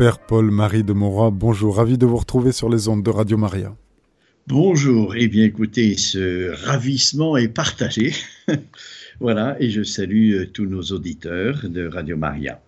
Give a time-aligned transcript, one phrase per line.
[0.00, 3.76] Père Paul-Marie de Morat, bonjour, ravi de vous retrouver sur les ondes de Radio Maria.
[4.46, 8.14] Bonjour, et eh bien écoutez, ce ravissement est partagé.
[9.20, 12.62] voilà, et je salue euh, tous nos auditeurs de Radio Maria.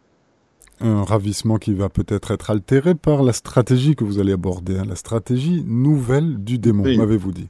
[0.80, 4.84] Un ravissement qui va peut-être être altéré par la stratégie que vous allez aborder, hein,
[4.86, 7.48] la stratégie nouvelle du démon, m'avez-vous dit?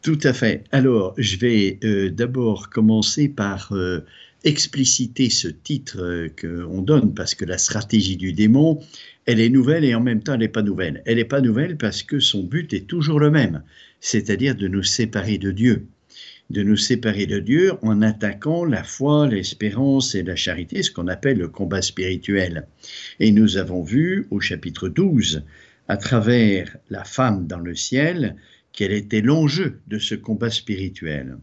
[0.00, 0.64] Tout à fait.
[0.72, 4.00] Alors, je vais euh, d'abord commencer par euh,
[4.44, 8.80] expliciter ce titre euh, qu'on donne, parce que la stratégie du démon,
[9.26, 11.02] elle est nouvelle et en même temps elle n'est pas nouvelle.
[11.06, 13.62] Elle n'est pas nouvelle parce que son but est toujours le même,
[14.00, 15.86] c'est-à-dire de nous séparer de Dieu.
[16.50, 21.08] De nous séparer de Dieu en attaquant la foi, l'espérance et la charité, ce qu'on
[21.08, 22.66] appelle le combat spirituel.
[23.20, 25.44] Et nous avons vu au chapitre 12,
[25.88, 28.36] à travers la femme dans le ciel,
[28.72, 31.38] quel était l'enjeu de ce combat spirituel.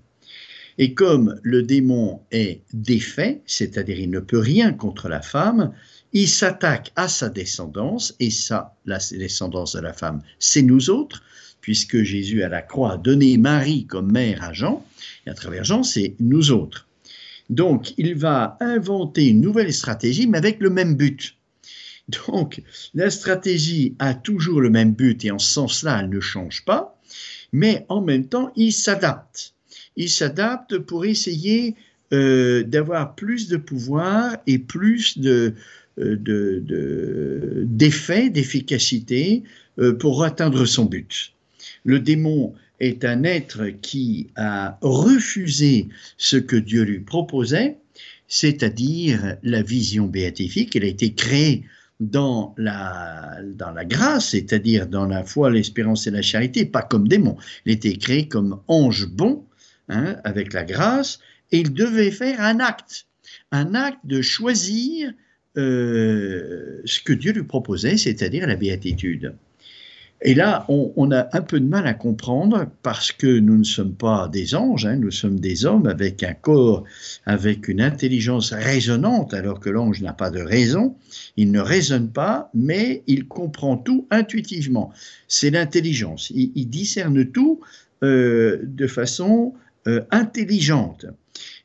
[0.81, 5.73] Et comme le démon est défait, c'est-à-dire il ne peut rien contre la femme,
[6.13, 11.21] il s'attaque à sa descendance, et ça, la descendance de la femme, c'est nous autres,
[11.59, 14.85] puisque Jésus à la croix a donné Marie comme mère à Jean,
[15.27, 16.87] et à travers Jean, c'est nous autres.
[17.49, 21.35] Donc, il va inventer une nouvelle stratégie, mais avec le même but.
[22.27, 22.61] Donc,
[22.93, 26.97] la stratégie a toujours le même but, et en ce sens-là, elle ne change pas,
[27.51, 29.55] mais en même temps, il s'adapte.
[29.95, 31.75] Il s'adapte pour essayer
[32.11, 35.53] euh, d'avoir plus de pouvoir et plus de,
[35.99, 39.43] euh, d'effet, d'efficacité
[39.77, 41.33] euh, pour atteindre son but.
[41.83, 47.77] Le démon est un être qui a refusé ce que Dieu lui proposait,
[48.27, 50.75] c'est-à-dire la vision béatifique.
[50.75, 51.65] Elle a été créée
[51.99, 57.07] dans la, dans la grâce, c'est-à-dire dans la foi, l'espérance et la charité, pas comme
[57.07, 57.35] démon.
[57.65, 59.45] Il était créé comme ange bon,
[59.89, 61.19] hein, avec la grâce,
[61.51, 63.07] et il devait faire un acte,
[63.51, 65.11] un acte de choisir
[65.57, 69.33] euh, ce que Dieu lui proposait, c'est-à-dire la béatitude.
[70.21, 73.93] Et là, on, a un peu de mal à comprendre parce que nous ne sommes
[73.93, 76.83] pas des anges, hein, nous sommes des hommes avec un corps,
[77.25, 80.97] avec une intelligence raisonnante, alors que l'ange n'a pas de raison.
[81.37, 84.91] Il ne raisonne pas, mais il comprend tout intuitivement.
[85.29, 86.31] C'est l'intelligence.
[86.35, 87.61] Il, discerne tout
[88.03, 89.53] euh, de façon
[89.89, 91.07] euh, intelligente.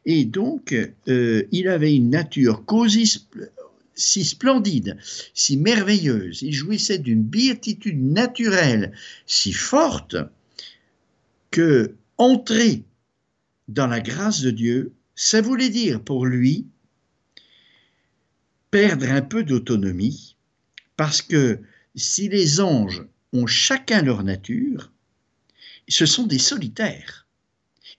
[0.06, 0.74] Et donc,
[1.08, 2.64] euh, il avait une nature
[3.94, 4.96] si splendide,
[5.34, 8.92] si merveilleuse, il jouissait d'une béatitude naturelle
[9.26, 10.16] si forte
[11.50, 12.82] que entrer
[13.68, 16.66] dans la grâce de Dieu, ça voulait dire pour lui
[18.70, 20.36] perdre un peu d'autonomie,
[20.96, 21.60] parce que
[21.94, 24.90] si les anges ont chacun leur nature,
[25.88, 27.23] ce sont des solitaires.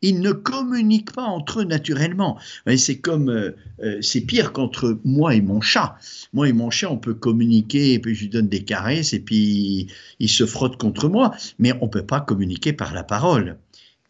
[0.01, 2.37] Ils ne communiquent pas entre eux naturellement.
[2.77, 3.51] C'est comme, euh,
[3.83, 5.97] euh, c'est pire qu'entre moi et mon chat.
[6.33, 9.19] Moi et mon chat, on peut communiquer, et puis je lui donne des caresses, et
[9.19, 9.87] puis
[10.19, 13.57] il se frotte contre moi, mais on ne peut pas communiquer par la parole,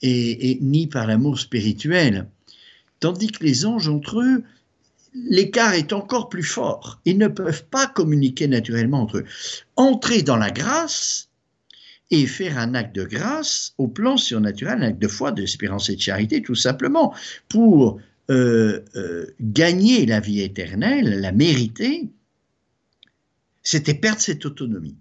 [0.01, 2.28] et, ni par l'amour spirituel.
[3.00, 4.44] Tandis que les anges entre eux,
[5.13, 7.00] l'écart est encore plus fort.
[7.06, 9.25] Ils ne peuvent pas communiquer naturellement entre eux.
[9.75, 11.25] Entrer dans la grâce,
[12.11, 15.95] et faire un acte de grâce au plan surnaturel, un acte de foi, d'espérance et
[15.95, 17.13] de charité, tout simplement,
[17.49, 17.99] pour
[18.29, 22.09] euh, euh, gagner la vie éternelle, la mériter,
[23.63, 24.97] c'était perdre cette autonomie.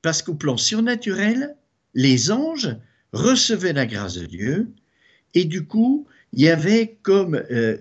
[0.00, 1.56] Parce qu'au plan surnaturel,
[1.94, 2.76] les anges
[3.12, 4.68] recevaient la grâce de Dieu
[5.34, 7.76] et du coup, il y avait comme, euh,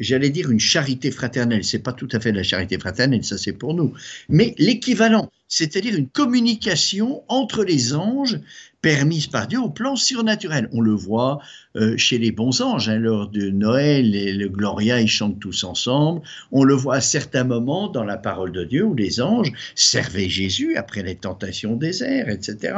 [0.00, 1.64] j'allais dire, une charité fraternelle.
[1.64, 3.92] C'est pas tout à fait la charité fraternelle, ça c'est pour nous,
[4.28, 8.40] mais l'équivalent, c'est-à-dire une communication entre les anges
[8.80, 10.66] permise par Dieu au plan surnaturel.
[10.72, 11.40] On le voit
[11.76, 15.64] euh, chez les bons anges, hein, lors de Noël et le Gloria, ils chantent tous
[15.64, 16.22] ensemble.
[16.52, 20.30] On le voit à certains moments dans la parole de Dieu où les anges servaient
[20.30, 22.74] Jésus après les tentations désert, etc.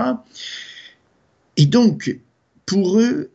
[1.56, 2.18] Et donc,
[2.66, 3.30] pour eux,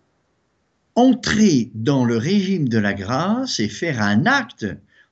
[0.96, 4.66] entrer dans le régime de la grâce et faire un acte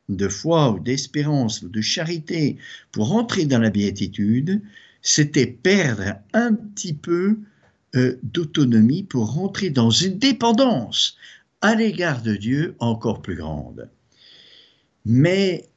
[0.09, 2.57] de foi ou d'espérance ou de charité
[2.91, 4.61] pour entrer dans la béatitude,
[5.01, 7.37] c'était perdre un petit peu
[7.95, 11.17] euh, d'autonomie pour rentrer dans une dépendance
[11.61, 13.89] à l'égard de Dieu encore plus grande.
[15.05, 15.69] Mais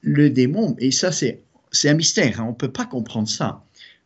[0.00, 1.42] le démon, et ça c'est,
[1.84, 3.64] un mystère, hein, on ne peut pas comprendre ça,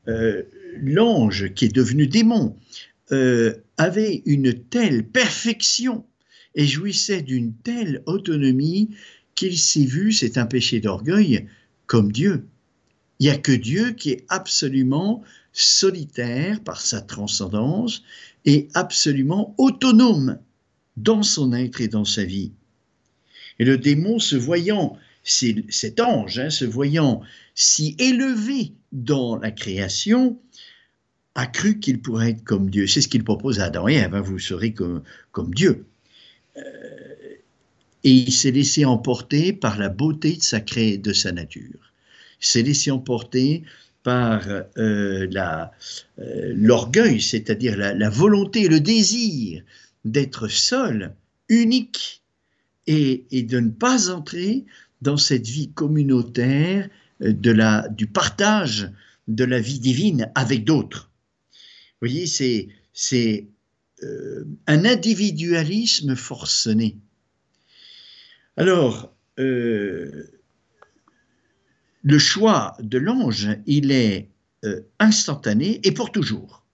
[0.08, 0.42] euh,
[0.80, 2.56] l'ange qui est devenu démon,
[3.12, 6.04] euh, avait une telle perfection
[6.54, 8.90] et jouissait d'une telle autonomie
[9.40, 11.48] qu'il s'est vu, c'est un péché d'orgueil,
[11.86, 12.46] comme Dieu.
[13.18, 15.22] Il n'y a que Dieu qui est absolument
[15.54, 18.02] solitaire par sa transcendance
[18.44, 20.38] et absolument autonome
[20.98, 22.52] dans son être et dans sa vie.
[23.58, 27.22] Et le démon, se voyant cet ange, hein, se voyant
[27.54, 30.38] si élevé dans la création,
[31.34, 32.86] a cru qu'il pourrait être comme Dieu.
[32.86, 35.86] C'est ce qu'il propose à Adam et Ève, hein, vous serez comme, Dieu.
[36.58, 37.09] Euh,
[38.04, 41.92] et il s'est laissé emporter par la beauté de sa, de sa nature.
[42.40, 43.64] Il s'est laissé emporter
[44.02, 49.62] par euh, euh, l'orgueil, c'est-à-dire la, volonté, le désir
[50.04, 51.14] d'être seul,
[51.48, 52.22] unique,
[52.86, 54.64] et, de ne pas entrer
[55.02, 56.88] dans cette vie communautaire
[57.22, 58.90] euh, de la, du partage
[59.28, 61.10] de la vie divine avec d'autres.
[62.00, 63.46] Vous voyez, c'est,
[64.66, 66.96] un individualisme forcené.
[68.56, 70.24] Alors, euh,
[72.02, 74.28] le choix de l'ange, il est
[74.64, 76.64] euh, instantané et pour toujours.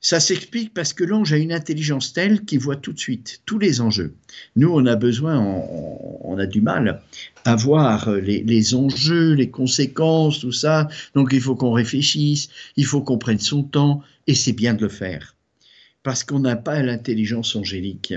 [0.00, 3.58] Ça s'explique parce que l'ange a une intelligence telle qu'il voit tout de suite tous
[3.58, 4.14] les enjeux.
[4.54, 7.00] Nous, on a besoin, on, a du mal
[7.46, 10.88] à voir les, les, enjeux, les conséquences, tout ça.
[11.14, 14.82] Donc il faut qu'on réfléchisse, il faut qu'on prenne son temps, et c'est bien de
[14.82, 15.36] le faire.
[16.02, 18.12] Parce qu'on n'a pas l'intelligence angélique.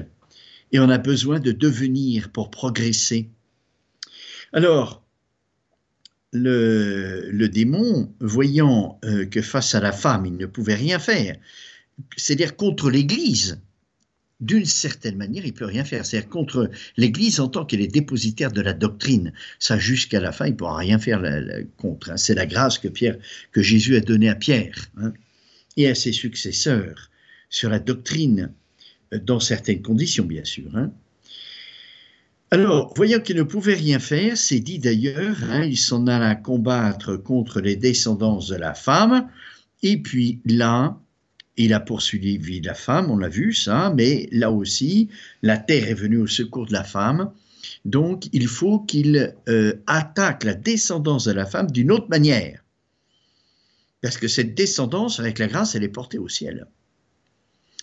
[0.71, 3.29] Et on a besoin de devenir pour progresser.
[4.53, 5.03] Alors,
[6.33, 11.37] le, démon, voyant euh, que face à la femme, il ne pouvait rien faire,
[12.15, 13.59] c'est-à-dire contre l'Église,
[14.39, 16.05] d'une certaine manière, il peut rien faire.
[16.05, 19.33] C'est-à-dire contre l'Église en tant qu'elle est dépositaire de la doctrine.
[19.57, 21.23] Ça, jusqu'à la fin, il pourra rien faire
[21.77, 22.11] contre.
[22.11, 22.17] Hein.
[22.17, 23.17] C'est la grâce que Pierre,
[23.51, 25.11] que Jésus a donnée à Pierre hein,
[25.75, 27.09] et à ses successeurs
[27.49, 28.51] sur la doctrine,
[29.12, 30.75] dans certaines conditions, bien sûr.
[30.75, 30.92] Hein.
[32.50, 37.59] Alors, voyant qu'il ne pouvait rien faire, c'est dit d'ailleurs, il s'en alla combattre contre
[37.59, 39.30] les descendants de la femme,
[39.83, 40.98] et puis là,
[41.57, 45.09] il a poursuivi la femme, on l'a vu ça, mais là aussi,
[45.42, 47.31] la terre est venue au secours de la femme.
[47.83, 52.63] Donc, il faut qu'il euh, attaque la descendance de la femme d'une autre manière.
[54.01, 56.68] Parce que cette descendance, avec la grâce, elle est portée au ciel.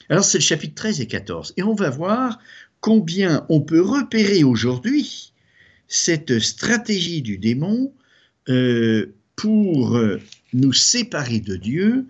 [0.09, 1.55] Alors, c'est le chapitre 13 et 14.
[1.57, 2.39] Et on va voir
[2.81, 5.33] combien on peut repérer aujourd'hui
[5.89, 7.93] cette stratégie du démon
[8.49, 10.21] euh, pour euh,
[10.53, 12.07] nous séparer de Dieu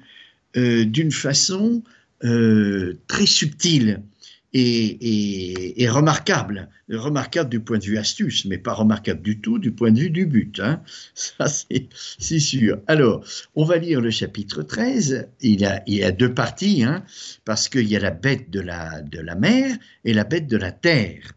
[0.57, 1.83] euh, d'une façon
[3.07, 4.01] très subtile
[4.55, 6.69] et, remarquable.
[6.89, 10.11] Remarquable du point de vue astuce, mais pas remarquable du tout du point de vue
[10.11, 10.61] du but.
[10.61, 10.83] Hein.
[11.15, 12.81] Ça, c'est sûr.
[12.87, 13.25] Alors,
[13.55, 15.29] on va lire le chapitre 13.
[15.41, 17.05] Il y a, a deux parties, hein,
[17.45, 20.57] parce qu'il y a la bête de la, de la mer et la bête de
[20.57, 21.33] la terre.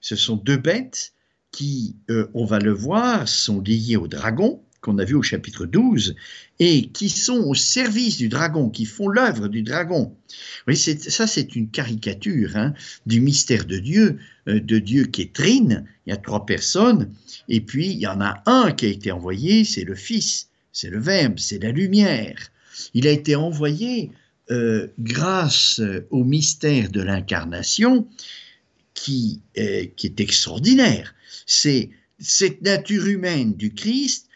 [0.00, 1.12] Ce sont deux bêtes
[1.50, 5.64] qui, euh, on va le voir, sont liées au dragon qu'on a vu au chapitre
[5.64, 6.14] 12,
[6.60, 10.14] et qui sont au service du dragon, qui font l'œuvre du dragon.
[10.68, 12.74] Oui, ça c'est une caricature hein,
[13.06, 17.10] du mystère de Dieu, euh, de Dieu qui est trine, il y a trois personnes,
[17.48, 20.90] et puis il y en a un qui a été envoyé, c'est le Fils, c'est
[20.90, 22.36] le Verbe, c'est la lumière.
[22.92, 24.10] Il a été envoyé
[24.50, 25.80] euh, grâce
[26.10, 28.06] au mystère de l'incarnation
[28.92, 31.14] qui, euh, qui est extraordinaire.
[31.46, 31.88] C'est
[32.18, 34.28] cette nature humaine du Christ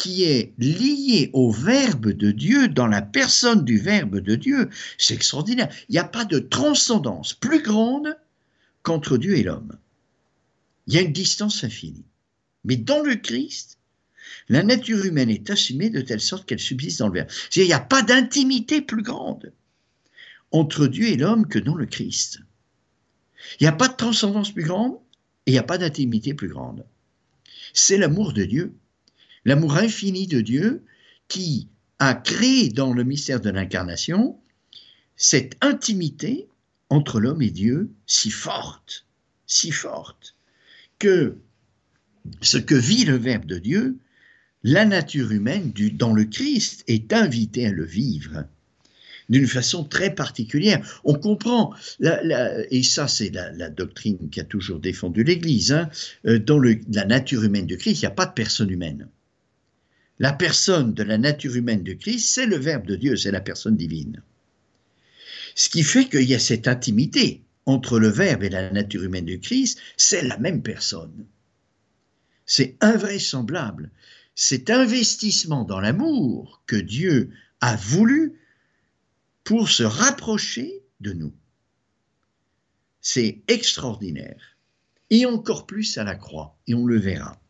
[0.00, 5.12] qui est lié au Verbe de Dieu, dans la personne du Verbe de Dieu, c'est
[5.12, 5.68] extraordinaire.
[5.90, 8.16] Il n'y a pas de transcendance plus grande
[8.82, 9.76] qu'entre Dieu et l'homme.
[10.86, 12.06] Il y a une distance infinie.
[12.64, 13.76] Mais dans le Christ,
[14.48, 17.28] la nature humaine est assumée de telle sorte qu'elle subsiste dans le Verbe.
[17.54, 19.52] Il n'y a pas d'intimité plus grande
[20.50, 22.40] entre Dieu et l'homme que dans le Christ.
[23.60, 24.94] Il n'y a pas de transcendance plus grande
[25.44, 26.86] et il n'y a pas d'intimité plus grande.
[27.74, 28.72] C'est l'amour de Dieu
[29.44, 30.84] l'amour infini de Dieu
[31.28, 31.68] qui
[31.98, 34.38] a créé dans le mystère de l'incarnation
[35.16, 36.48] cette intimité
[36.88, 39.06] entre l'homme et Dieu si forte,
[39.46, 40.34] si forte,
[40.98, 41.36] que
[42.40, 43.98] ce que vit le Verbe de Dieu,
[44.62, 48.44] la nature humaine du, dans le Christ est invitée à le vivre
[49.28, 51.00] d'une façon très particulière.
[51.04, 55.88] On comprend, et ça c'est la, doctrine qui a toujours défendu l'Église, hein,
[56.26, 59.08] euh, dans la nature humaine de Christ, il n'y a pas de personne humaine
[60.20, 63.40] la personne de la nature humaine de Christ, c'est le Verbe de Dieu, c'est la
[63.40, 64.22] personne divine.
[65.54, 69.24] Ce qui fait qu'il y a cette intimité entre le Verbe et la nature humaine
[69.24, 71.26] de Christ, c'est la même personne.
[72.44, 73.90] C'est invraisemblable.
[74.34, 77.30] Cet investissement dans l'amour que Dieu
[77.62, 78.38] a voulu
[79.42, 81.32] pour se rapprocher de nous.
[83.00, 84.58] C'est extraordinaire.
[85.08, 87.40] Et encore plus à la croix, et on le verra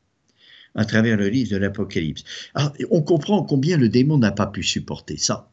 [0.75, 2.25] à travers le livre de l'Apocalypse.
[2.91, 5.51] On comprend combien le démon n'a pas pu supporter ça.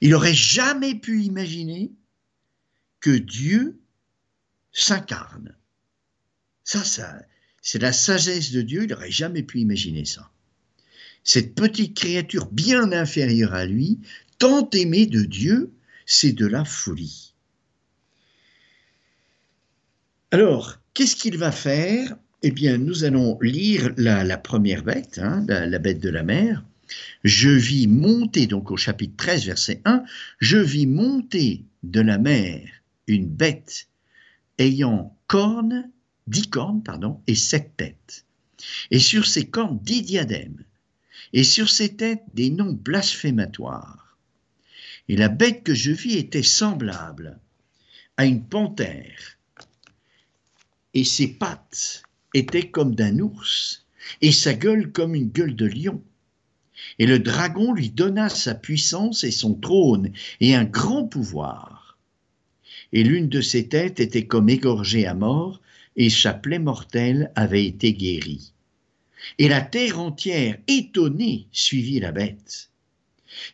[0.00, 1.92] Il n'aurait jamais pu imaginer
[3.00, 3.80] que Dieu
[4.72, 5.56] s'incarne.
[6.64, 7.22] Ça, ça
[7.62, 10.30] C'est la sagesse de Dieu, il n'aurait jamais pu imaginer ça.
[11.22, 14.00] Cette petite créature bien inférieure à lui,
[14.38, 15.72] tant aimée de Dieu,
[16.04, 17.34] c'est de la folie.
[20.30, 25.78] Alors, qu'est-ce qu'il va faire Eh bien, nous allons lire la, première bête, hein, la,
[25.78, 26.62] bête de la mer.
[27.22, 30.04] Je vis monter, donc au chapitre 13, verset 1,
[30.40, 32.68] je vis monter de la mer
[33.06, 33.88] une bête
[34.58, 35.88] ayant cornes
[36.26, 36.82] dix cornes,
[37.26, 38.26] et sept têtes.
[38.90, 40.64] Et sur ces cornes, dix diadèmes.
[41.32, 44.18] Et sur ces têtes, des noms blasphématoires.
[45.08, 47.38] Et la bête que je vis était semblable
[48.18, 49.38] à une panthère.
[50.92, 52.02] Et ses pattes
[52.34, 53.86] étaient comme d'un ours,
[54.20, 56.02] et sa gueule comme une gueule de lion.
[56.98, 61.96] Et le dragon lui donna sa puissance et son trône et un grand pouvoir.
[62.92, 65.60] Et l'une de ses têtes était comme égorgée à mort,
[65.96, 68.52] et sa plaie mortelle avait été guérie.
[69.38, 72.70] Et la terre entière, étonnée, suivit la bête.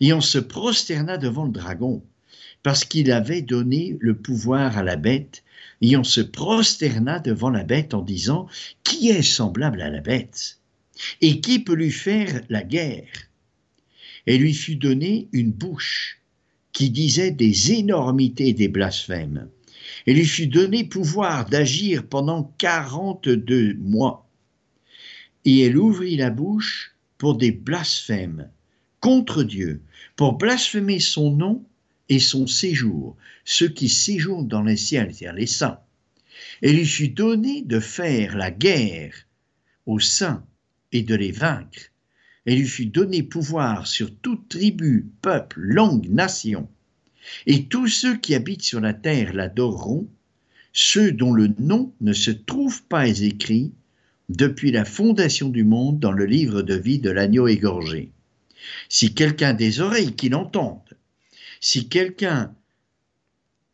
[0.00, 2.02] Et on se prosterna devant le dragon,
[2.62, 5.42] parce qu'il avait donné le pouvoir à la bête,
[5.80, 8.46] et on se prosterna devant la bête en disant,
[8.84, 10.60] Qui est semblable à la bête?
[11.20, 13.08] Et qui peut lui faire la guerre
[14.26, 16.20] Et lui fut donnée une bouche
[16.72, 19.48] qui disait des énormités des blasphèmes.
[20.06, 24.28] Et lui fut donné pouvoir d'agir pendant quarante-deux mois.
[25.44, 28.50] Et elle ouvrit la bouche pour des blasphèmes
[29.00, 29.82] contre Dieu,
[30.16, 31.64] pour blasphémer son nom
[32.10, 35.80] et son séjour, ceux qui séjournent dans les ciels, c'est-à-dire les saints.
[36.60, 39.14] Et lui fut donné de faire la guerre
[39.86, 40.44] aux saints
[40.92, 41.80] et de les vaincre.
[42.44, 46.68] Et lui fut donné pouvoir sur toute tribu, peuple, langue, nation
[47.46, 50.08] et tous ceux qui habitent sur la terre l'adoreront,
[50.72, 53.72] ceux dont le nom ne se trouve pas écrit
[54.28, 58.10] depuis la fondation du monde dans le livre de vie de l'agneau égorgé.
[58.88, 60.80] Si quelqu'un des oreilles qui l'entende,
[61.60, 62.54] si quelqu'un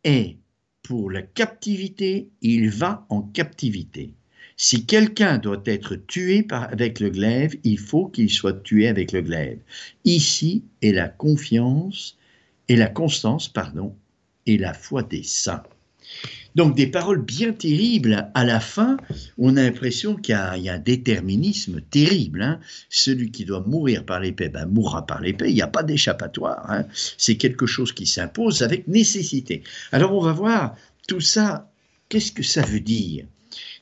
[0.03, 0.37] est
[0.83, 4.13] pour la captivité, il va en captivité.
[4.55, 9.21] Si quelqu'un doit être tué avec le glaive, il faut qu'il soit tué avec le
[9.21, 9.59] glaive.
[10.03, 12.17] Ici est la confiance
[12.67, 13.95] et la constance, pardon,
[14.45, 15.63] et la foi des saints.
[16.55, 18.29] Donc des paroles bien terribles.
[18.33, 18.97] À la fin,
[19.37, 22.41] on a l'impression qu'il y, a un déterminisme terrible.
[22.41, 22.59] Hein.
[22.89, 25.49] Celui qui doit mourir par l'épée, ben, mourra par l'épée.
[25.49, 26.69] Il n'y a pas d'échappatoire.
[26.69, 26.85] Hein.
[27.17, 29.63] C'est quelque chose qui s'impose avec nécessité.
[29.91, 30.75] Alors on va voir
[31.07, 31.69] tout ça.
[32.09, 33.25] Qu'est-ce que ça veut dire?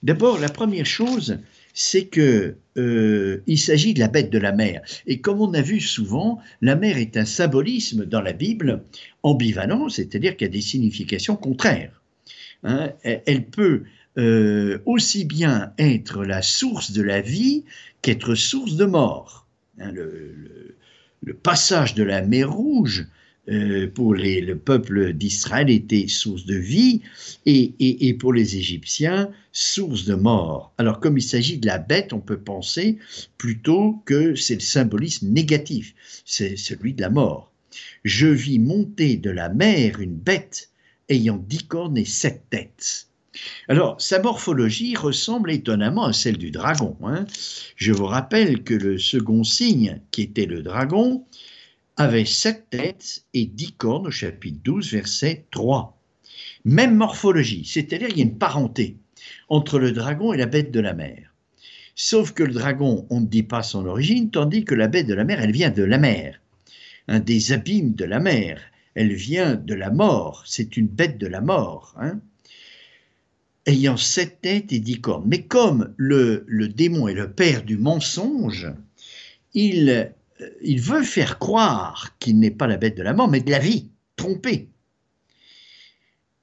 [0.03, 1.37] D'abord, la première chose,
[1.73, 4.81] c'est que euh, il s'agit de la bête de la mer.
[5.07, 8.83] Et comme on a vu souvent, la mer est un symbolisme dans la Bible
[9.23, 12.01] ambivalent, c'est-à-dire qu'il y a des significations contraires.
[12.65, 12.91] Hein.
[13.03, 13.83] elle peut
[14.17, 17.63] euh, aussi bien être la source de la vie
[18.01, 19.45] qu'être source de mort.
[19.79, 20.75] Hein, le,
[21.43, 23.07] passage de la mer Rouge
[23.49, 27.01] euh, pour le peuple d'Israël était source de vie
[27.45, 30.73] et, pour les Égyptiens source de mort.
[30.77, 32.97] Alors comme il s'agit de la bête, on peut penser
[33.37, 35.93] plutôt que c'est le symbolisme négatif,
[36.25, 37.51] c'est celui de la mort.
[38.03, 40.69] Je vis monter de la mer une bête
[41.09, 43.07] ayant dix cornes et sept têtes.
[43.67, 46.97] Alors, sa morphologie ressemble étonnamment à celle du dragon.
[47.03, 47.25] Hein.
[47.75, 51.25] Je vous rappelle que le second signe, qui était le dragon,
[51.97, 55.97] avait sept têtes et dix cornes au chapitre 12, verset 3.
[56.65, 58.97] Même morphologie, c'est-à-dire il y a une parenté
[59.49, 61.33] entre le dragon et la bête de la mer.
[61.95, 65.13] Sauf que le dragon, on ne dit pas son origine, tandis que la bête de
[65.13, 66.41] la mer, elle vient de la mer,
[67.07, 68.59] des abîmes de la mer.
[68.95, 71.93] Elle vient de la mort, c'est une bête de la mort.
[71.99, 72.19] Hein.
[73.65, 75.25] ayant sept têtes et dix cornes.
[75.27, 78.71] Mais comme le, démon est le père du mensonge,
[79.53, 80.11] il
[80.41, 83.51] euh, il veut faire croire qu'il n'est pas la bête de la mort, mais de
[83.51, 84.69] la vie, trompé.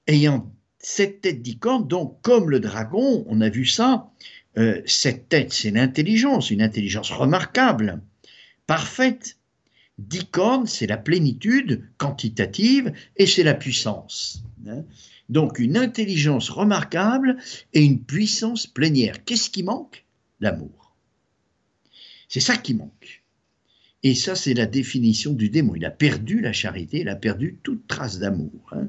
[0.06, 4.10] Ayant cette tête d'icône, donc comme le dragon, on a vu ça,
[4.58, 8.02] euh, cette tête, c'est l'intelligence, une intelligence remarquable,
[8.66, 9.36] parfaite.
[9.98, 14.42] D'icône, c'est la plénitude quantitative et c'est la puissance.
[14.66, 14.84] Hein.
[15.28, 17.36] Donc une intelligence remarquable
[17.72, 19.24] et une puissance plénière.
[19.24, 20.04] Qu'est-ce qui manque?
[20.40, 20.96] L'amour.
[22.28, 23.22] C'est ça qui manque.
[24.02, 25.76] Et ça, c'est la définition du démon.
[25.76, 28.50] Il a perdu la charité, il a perdu toute trace d'amour.
[28.72, 28.88] Hein.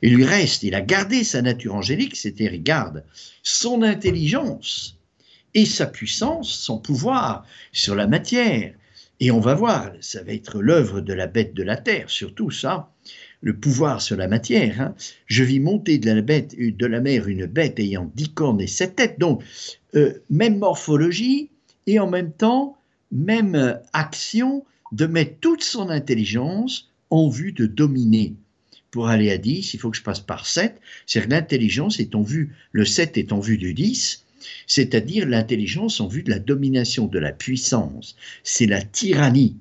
[0.00, 3.04] Il lui reste, il a gardé sa nature angélique, c'est-à-dire il garde
[3.42, 4.96] son intelligence
[5.52, 8.74] et sa puissance, son pouvoir sur la matière.
[9.20, 12.50] Et on va voir, ça va être l'œuvre de la bête de la terre, surtout
[12.50, 12.92] ça.
[13.40, 14.80] le pouvoir sur la matière.
[14.80, 14.94] Hein.
[15.26, 18.66] Je vis monter de la, bête, de la mer une bête ayant dix cornes et
[18.66, 19.18] sept têtes.
[19.18, 19.42] Donc,
[19.94, 21.50] euh, même morphologie
[21.86, 22.76] et en même temps,
[23.12, 28.34] même action de mettre toute son intelligence en vue de dominer.
[28.90, 30.80] Pour aller à 10, il faut que je passe par 7.
[31.06, 34.25] C'est-à-dire l'intelligence est en vue, le 7 est en vue du 10,
[34.66, 38.16] c'est-à-dire l'intelligence en vue de la domination, de la puissance.
[38.42, 39.56] C'est la tyrannie.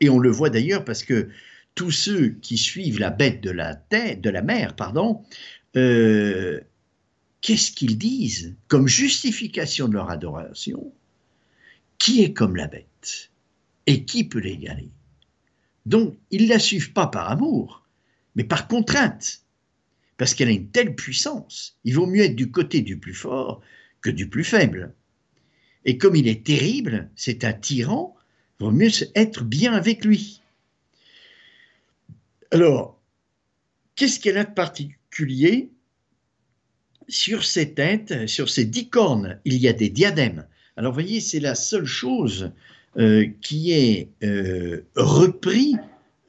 [0.00, 1.28] Et on le voit d'ailleurs parce que
[1.74, 5.22] tous ceux qui suivent la bête de la, tête, de la mer, pardon,
[5.76, 6.60] euh,
[7.40, 10.92] qu'est-ce qu'ils disent comme justification de leur adoration?
[11.98, 13.30] Qui est comme la bête?
[13.86, 14.90] Et qui peut l'égaler?
[15.86, 17.86] Donc, ils ne la suivent pas par amour,
[18.34, 19.42] mais par contrainte,
[20.20, 21.78] parce qu'elle a une telle puissance.
[21.82, 23.62] Il vaut mieux être du côté du plus fort
[24.02, 24.92] que du plus faible.
[25.86, 28.14] Et comme il est terrible, c'est un tyran,
[28.60, 30.42] il vaut mieux être bien avec lui.
[32.50, 33.00] Alors,
[33.94, 35.70] qu'est-ce qu'elle a de particulier
[37.08, 40.46] sur ces têtes, sur ces dix cornes, il y a des diadèmes.
[40.76, 42.52] Alors, vous voyez, c'est la seule chose
[42.98, 45.76] euh, qui est euh, repris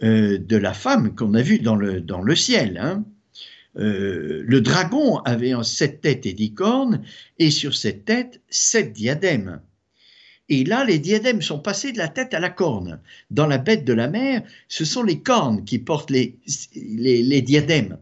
[0.02, 2.78] euh, de la femme qu'on a vue dans le, dans le ciel.
[2.78, 3.04] Hein.
[3.76, 7.04] Le dragon avait en sept têtes et dix cornes,
[7.40, 9.62] et sur cette tête, sept diadèmes.
[10.50, 13.00] Et là, les diadèmes sont passés de la tête à la corne.
[13.30, 16.38] Dans la bête de la mer, ce sont les cornes qui portent les,
[16.76, 17.98] les diadèmes.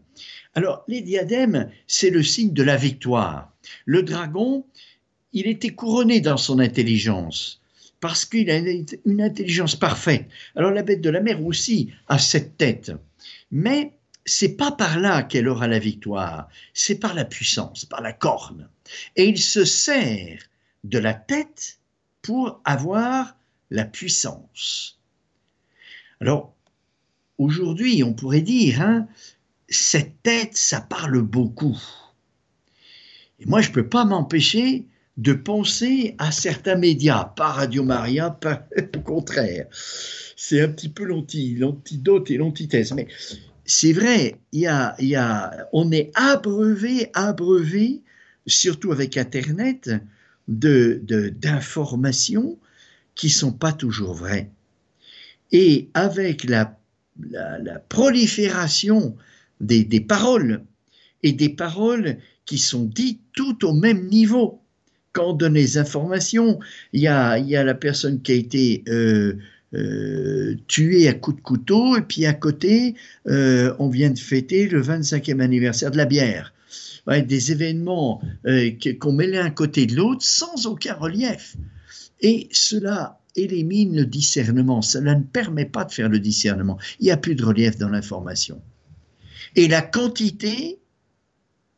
[0.54, 3.52] Alors, les diadèmes, c'est le signe de la victoire.
[3.84, 4.66] Le dragon,
[5.32, 7.60] il était couronné dans son intelligence,
[8.00, 10.26] parce qu'il a une intelligence parfaite.
[10.56, 12.90] Alors, la bête de la mer aussi a cette tête.
[13.52, 13.92] Mais
[14.30, 18.68] c'est pas par là qu'elle aura la victoire, c'est par la puissance, par la corne.
[19.16, 20.38] Et il se sert
[20.84, 21.80] de la tête
[22.22, 23.36] pour avoir
[23.70, 25.00] la puissance.
[26.20, 26.54] Alors,
[27.38, 29.08] aujourd'hui, on pourrait dire, hein,
[29.68, 31.80] cette tête, ça parle beaucoup.
[33.40, 38.30] Et moi, je ne peux pas m'empêcher de penser à certains médias, pas Radio Maria,
[38.30, 39.66] pas au contraire.
[40.36, 42.92] C'est un petit peu l'antidote et l'antithèse.
[42.92, 43.08] Mais
[43.70, 48.02] c'est vrai, y a, on est abreuvé, abreuvé,
[48.48, 49.90] surtout avec Internet,
[50.48, 51.00] de,
[51.38, 52.58] d'informations
[53.14, 54.50] qui ne sont pas toujours vraies.
[55.52, 56.76] Et avec la,
[57.30, 59.16] la, prolifération
[59.60, 60.64] des, paroles,
[61.22, 64.60] et des paroles qui sont dites tout au même niveau.
[65.12, 66.58] Quand on donne les informations,
[66.92, 69.38] il y a, y a la personne qui a été euh,
[69.74, 72.94] euh, tuée à coups de couteau, et puis à côté,
[73.28, 76.52] euh, on vient de fêter le 25e anniversaire de la bière.
[77.08, 78.22] des événements
[79.00, 81.56] qu'on met l'un côté de l'autre sans aucun relief.
[82.20, 86.78] Et cela élimine le discernement, cela ne permet pas de faire le discernement.
[86.98, 88.60] Il n'y a plus de relief dans l'information.
[89.56, 90.78] Et la quantité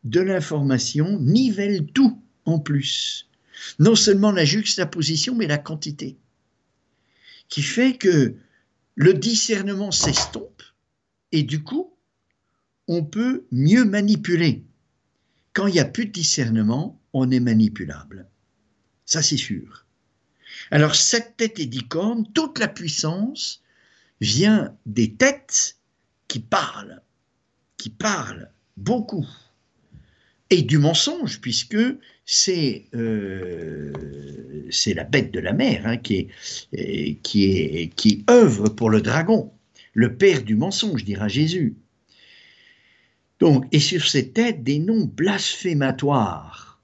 [0.04, 3.28] de l'information nivelle tout en plus.
[3.78, 6.16] Non seulement la juxtaposition, mais la quantité.
[7.52, 8.34] Qui fait que
[8.94, 10.62] le discernement s'estompe
[11.32, 11.94] et du coup,
[12.88, 14.64] on peut mieux manipuler.
[15.52, 18.26] Quand il n'y a plus de discernement, on est manipulable.
[19.04, 19.84] Ça, c'est sûr.
[20.70, 23.62] Alors, cette tête et dix cornes, toute la puissance
[24.22, 25.76] vient des têtes
[26.28, 27.02] qui parlent
[27.76, 29.28] qui parle beaucoup
[30.52, 31.78] et du mensonge, puisque
[32.26, 33.90] c'est euh,
[34.86, 39.50] la bête de la mer hein, est, qui œuvre pour le dragon,
[39.94, 41.74] le père du mensonge, dira Jésus.
[43.40, 46.82] Donc, et sur ses têtes des noms blasphématoires.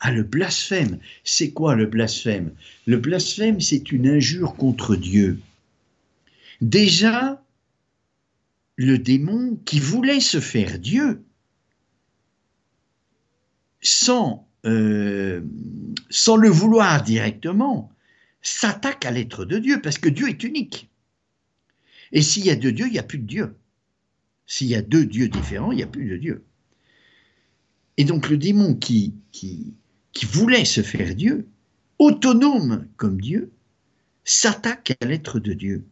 [0.00, 2.52] Ah, le blasphème, c'est quoi le blasphème?
[2.86, 5.40] Le blasphème, c'est une injure contre Dieu.
[6.60, 7.42] Déjà,
[8.76, 11.22] le démon qui voulait se faire Dieu
[13.82, 15.42] sans, euh,
[16.10, 17.92] sans le vouloir directement,
[18.42, 20.90] s'attaque à l'être de Dieu, parce que Dieu est unique.
[22.12, 23.56] Et s'il y a deux dieux, il n'y a plus de Dieu.
[24.46, 26.44] S'il y a deux dieux différents, il n'y a plus de Dieu.
[27.96, 29.74] Et donc le démon qui, qui,
[30.12, 31.46] qui voulait se faire Dieu,
[31.98, 33.52] autonome comme Dieu,
[34.24, 35.84] s'attaque à l'être de Dieu.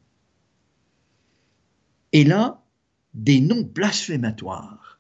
[2.13, 2.63] Et là,
[3.15, 4.98] des noms blasphématoires.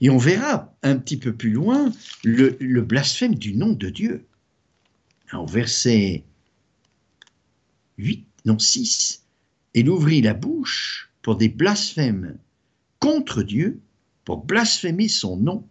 [0.00, 1.92] Et on verra un petit peu plus loin
[2.24, 4.26] le, blasphème du nom de Dieu.
[5.32, 6.24] En verset
[7.98, 9.22] 8, non 6,
[9.74, 12.36] il ouvrit la bouche pour des blasphèmes
[12.98, 13.80] contre Dieu,
[14.24, 15.66] pour blasphémer son nom,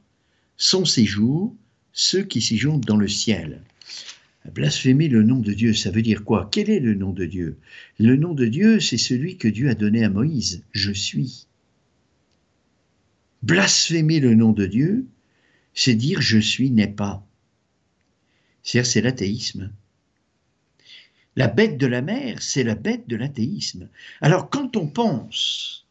[0.57, 1.55] son séjour,
[1.91, 3.61] ceux qui séjournent dans le ciel.
[4.53, 6.49] Blasphémer le nom de Dieu, ça veut dire quoi?
[6.51, 7.57] Quel est le nom de Dieu?
[7.99, 10.63] Le nom de Dieu, c'est celui que Dieu a donné à Moïse.
[10.71, 11.45] Je suis.
[13.41, 15.07] Blasphémer le nom de Dieu,
[15.73, 17.25] c'est dire je suis n'est pas.
[18.63, 19.71] C'est-à-dire c'est l'athéisme.
[21.35, 23.89] La bête de la mer, c'est la bête de l'athéisme.
[24.19, 25.85] Alors quand on pense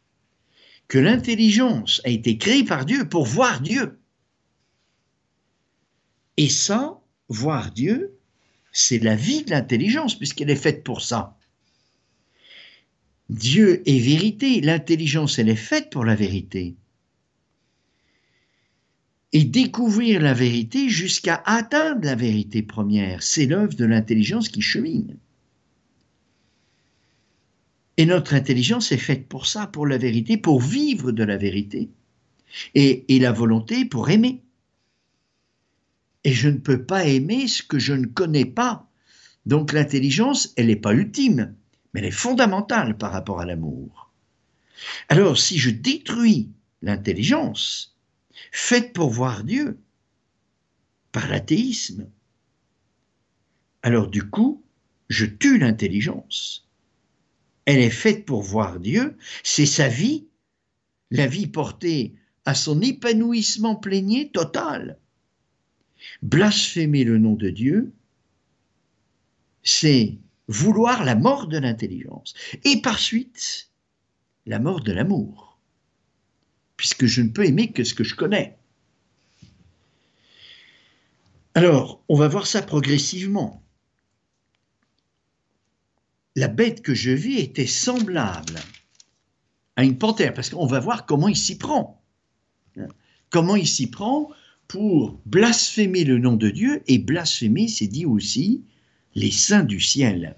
[0.87, 3.99] que l'intelligence a été créée par Dieu pour voir Dieu,
[6.37, 8.17] et ça, voir Dieu,
[8.71, 11.37] c'est la vie de l'intelligence, puisqu'elle est faite pour ça.
[13.29, 16.75] Dieu est vérité, l'intelligence, elle est faite pour la vérité.
[19.31, 25.17] Et découvrir la vérité jusqu'à atteindre la vérité première, c'est l'œuvre de l'intelligence qui chemine.
[27.97, 31.89] Et notre intelligence est faite pour ça, pour la vérité, pour vivre de la vérité.
[32.73, 34.41] Et, la volonté pour aimer.
[36.23, 38.87] Et je ne peux pas aimer ce que je ne connais pas.
[39.45, 41.53] Donc l'intelligence, elle n'est pas ultime,
[41.93, 44.11] mais elle est fondamentale par rapport à l'amour.
[45.09, 46.49] Alors si je détruis
[46.81, 47.97] l'intelligence,
[48.51, 49.79] faite pour voir Dieu,
[51.11, 52.09] par l'athéisme,
[53.81, 54.63] alors du coup,
[55.09, 56.67] je tue l'intelligence.
[57.65, 60.27] Elle est faite pour voir Dieu, c'est sa vie,
[61.11, 64.97] la vie portée à son épanouissement plénier total.
[66.21, 67.93] Blasphémer le nom de Dieu,
[69.63, 73.69] c'est vouloir la mort de l'intelligence et par suite
[74.45, 75.48] la mort de l'amour,
[76.79, 78.57] puisque je ne peux aimer que ce que je connais.
[81.53, 83.61] Alors, on va voir ça progressivement.
[86.37, 88.61] La bête que je vis était semblable
[89.75, 92.01] à une panthère, parce qu'on va voir comment il s'y prend.
[93.29, 94.29] Comment il s'y prend
[94.69, 98.63] pour blasphémer le nom de Dieu, et blasphémer, c'est dit aussi
[99.15, 100.37] les saints du ciel.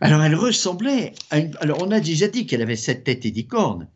[0.00, 1.56] Alors elle ressemblait à une...
[1.60, 3.86] Alors on a déjà dit qu'elle avait sept têtes et dix cornes,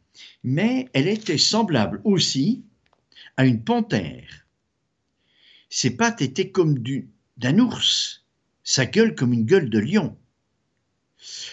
[0.43, 2.65] mais elle était semblable aussi
[3.37, 4.47] à une panthère.
[5.71, 6.83] Ses pattes étaient comme
[7.37, 8.25] d'un ours,
[8.65, 10.17] sa gueule comme une gueule de lion.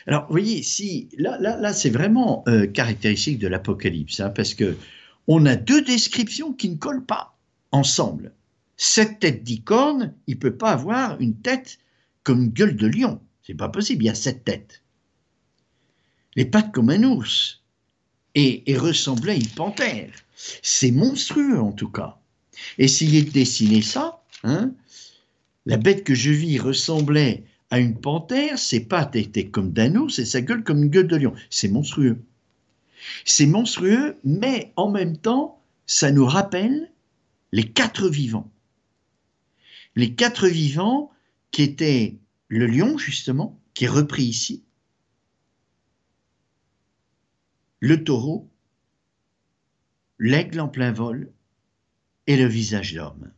[0.08, 4.54] Alors, vous voyez, si là, là, là, c'est vraiment euh, caractéristique de l'Apocalypse, hein, parce
[4.54, 4.78] que
[5.28, 7.38] on a deux descriptions qui ne collent pas
[7.72, 8.34] ensemble.
[8.78, 11.80] Cette tête d'icorne, il ne peut pas avoir une tête
[12.24, 13.22] comme une gueule de lion.
[13.42, 14.84] C'est pas possible, il y a sept têtes.
[16.36, 17.64] Les pattes comme un ours.
[18.36, 20.12] Et, ressemblait à une panthère.
[20.62, 22.18] C'est monstrueux en tout cas.
[22.78, 24.22] Essayez de dessiner ça.
[24.44, 24.74] Hein
[25.66, 30.26] la bête que je vis ressemblait à une panthère, ses pattes étaient comme ours et
[30.26, 31.34] sa gueule comme une gueule de lion.
[31.50, 32.22] C'est monstrueux.
[33.26, 36.92] C'est monstrueux, mais en même temps, ça nous rappelle
[37.52, 38.52] les quatre vivants.
[39.96, 41.12] Les quatre vivants
[41.52, 42.18] qui étaient
[42.48, 44.64] le lion, justement, qui est repris ici,
[47.80, 48.50] le taureau,
[50.20, 51.32] l'aigle en plein vol
[52.28, 53.32] et le visage d'homme.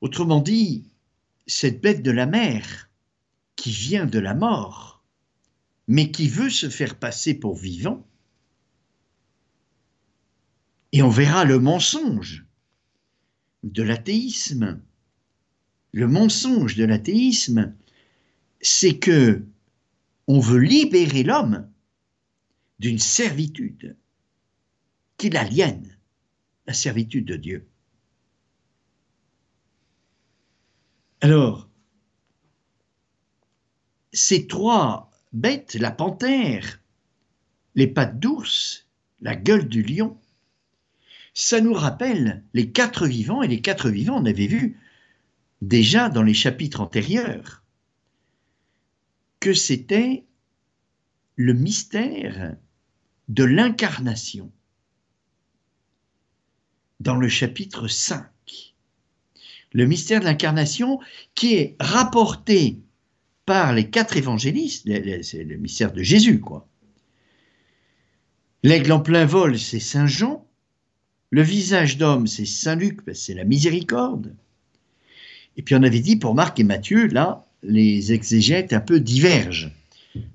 [0.00, 0.84] Autrement dit,
[1.46, 2.90] cette bête de la mer
[3.56, 5.04] qui vient de la mort,
[5.86, 8.06] mais qui veut se faire passer pour vivant.
[10.92, 12.44] Et on verra le mensonge
[13.62, 14.80] de l'athéisme.
[15.92, 17.74] Le mensonge de l'athéisme,
[18.60, 19.44] c'est que
[20.26, 21.68] on veut libérer l'homme
[22.82, 23.96] d'une servitude
[25.16, 25.96] qui l'aliène,
[26.66, 27.68] la servitude de Dieu.
[31.20, 31.70] Alors,
[34.12, 36.80] ces trois bête, la panthère,
[37.76, 38.88] les pattes d'ours,
[39.20, 40.18] la gueule du lion,
[41.34, 44.80] ça nous rappelle les quatre vivants, et les quatre vivants, on avait vu
[45.60, 47.62] déjà dans les chapitres antérieurs
[49.38, 50.26] que c'était
[51.36, 52.56] le mystère
[53.28, 54.50] de l'incarnation
[57.00, 58.24] dans le chapitre 5.
[59.72, 61.00] Le mystère de l'incarnation
[61.34, 62.78] qui est rapporté
[63.46, 64.86] par les quatre évangélistes,
[65.22, 66.68] c'est le mystère de Jésus, quoi.
[68.62, 70.46] L'aigle en plein vol, c'est Saint Jean.
[71.30, 74.36] Le visage d'homme, c'est Saint Luc, c'est la miséricorde.
[75.56, 79.72] Et puis on avait dit pour Marc et Matthieu, là, les exégètes un peu divergent.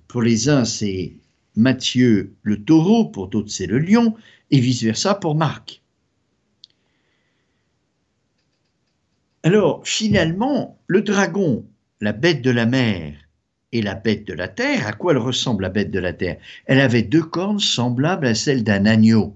[0.07, 1.13] Pour les uns, c'est
[1.57, 4.15] Matthieu le taureau, pour d'autres, c'est le lion,
[4.51, 5.81] et vice-versa pour Marc.
[9.41, 11.65] Alors, finalement, le dragon,
[11.99, 13.15] la bête de la mer
[13.71, 16.37] et la bête de la terre, à quoi elle ressemble la bête de la terre?
[16.67, 19.35] Elle avait deux cornes semblables à celles d'un agneau.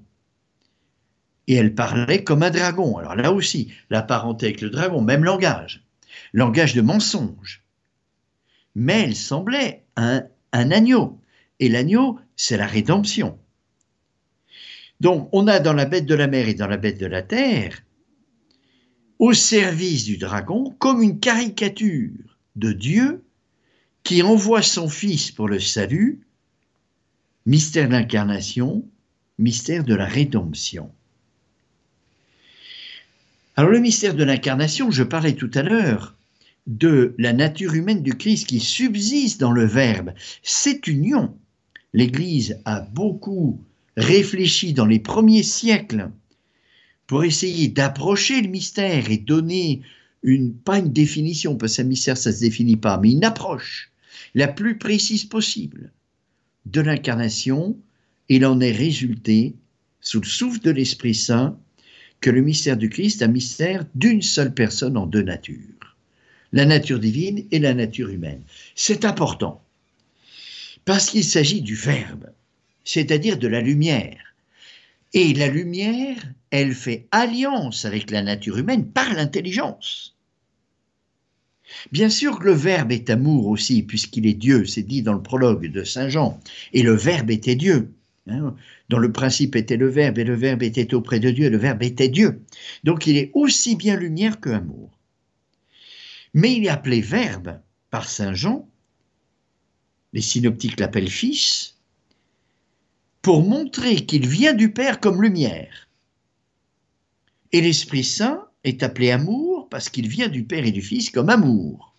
[1.48, 2.98] Et elle parlait comme un dragon.
[2.98, 5.84] Alors là aussi, la parenté avec le dragon, même langage.
[6.34, 7.64] langage de mensonge.
[8.76, 11.21] Mais elle semblait un, un agneau.
[11.62, 13.38] Et l'agneau, c'est la rédemption.
[15.00, 17.22] Donc, on a dans la bête de la mer et dans la bête de la
[17.22, 17.84] terre,
[19.20, 23.24] au service du dragon, comme une caricature de Dieu
[24.04, 26.22] qui envoie son Fils pour le salut,
[27.46, 28.84] mystère de l'incarnation,
[29.38, 30.92] mystère de la rédemption.
[33.56, 36.16] Alors le mystère de l'incarnation, je parlais tout à l'heure
[36.66, 40.14] de la nature humaine du Christ qui subsiste dans le Verbe.
[40.42, 41.38] Cette union,
[41.94, 43.62] l'Église a beaucoup
[43.98, 46.10] réfléchi dans les premiers siècles
[47.08, 49.82] pour essayer d'approcher le mystère et donner
[50.24, 53.92] une, pas une définition, parce qu'un mystère ça se définit pas, mais une approche
[54.34, 55.92] la plus précise possible
[56.66, 57.78] de l'incarnation,
[58.30, 59.56] il en est résulté,
[60.00, 61.58] sous le souffle de l'Esprit Saint,
[62.22, 65.98] que le mystère du Christ est un mystère d'une seule personne en deux natures,
[66.54, 68.44] la nature divine et la nature humaine.
[68.76, 69.64] C'est important,
[70.86, 72.32] parce qu'il s'agit du Verbe,
[72.84, 74.36] c'est-à-dire de la lumière.
[75.14, 76.18] Et la lumière,
[76.52, 80.16] elle fait alliance avec la nature humaine par l'intelligence.
[81.92, 85.22] Bien sûr que le Verbe est amour aussi, puisqu'il est Dieu, c'est dit dans le
[85.22, 86.40] prologue de Saint Jean,
[86.74, 87.94] et le Verbe était Dieu.
[88.28, 88.56] Hein,
[88.90, 91.58] dans le principe était le Verbe, et le Verbe était auprès de Dieu, et le
[91.58, 92.42] Verbe était Dieu.
[92.84, 94.92] Donc il est aussi bien lumière que amour.
[96.34, 98.70] Mais il est appelé Verbe par Saint Jean,
[100.14, 101.78] les synoptiques l'appellent Fils,
[103.22, 105.88] pour montrer qu'il vient du Père comme lumière.
[107.52, 111.30] Et l'Esprit Saint est appelé amour parce qu'il vient du Père et du Fils comme
[111.30, 111.94] amour.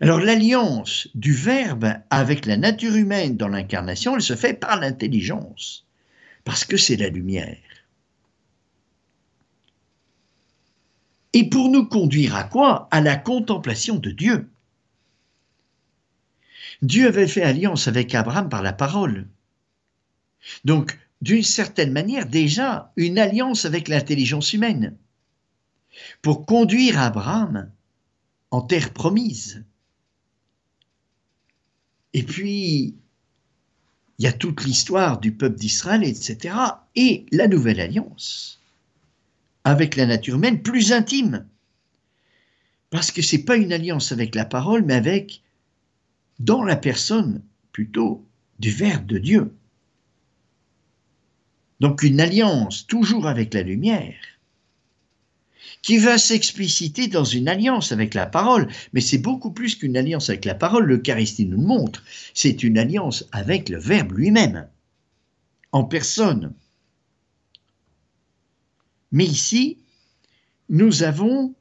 [0.00, 5.86] Alors l'alliance du Verbe avec la nature humaine dans l'incarnation, elle se fait par l'intelligence,
[6.42, 7.58] parce que c'est la lumière.
[11.32, 12.88] Et pour nous conduire à quoi?
[12.90, 14.48] À la contemplation de Dieu.
[16.84, 19.26] Dieu avait fait alliance avec Abraham par la parole.
[20.64, 24.94] Donc, d'une certaine manière, déjà une alliance avec l'intelligence humaine
[26.20, 27.70] pour conduire Abraham
[28.50, 29.64] en terre promise.
[32.12, 32.94] Et puis,
[34.18, 36.54] il y a toute l'histoire du peuple d'Israël, etc.
[36.94, 38.60] Et la nouvelle alliance
[39.64, 41.46] avec la nature humaine plus intime.
[42.90, 45.42] Parce que ce n'est pas une alliance avec la parole, mais avec,
[46.38, 47.42] dans la personne
[47.72, 48.24] plutôt,
[48.58, 49.54] du Verbe de Dieu.
[51.80, 54.14] Donc une alliance toujours avec la lumière,
[55.82, 58.68] qui va s'expliciter dans une alliance avec la parole.
[58.92, 62.02] Mais c'est beaucoup plus qu'une alliance avec la parole, l'Eucharistie nous le montre.
[62.32, 64.66] C'est une alliance avec le Verbe lui-même,
[65.72, 66.54] en personne.
[69.12, 69.78] Mais ici,
[70.70, 71.54] nous avons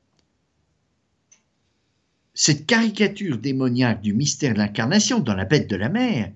[2.33, 6.31] cette caricature démoniaque du mystère de l'incarnation dans la bête de la mer,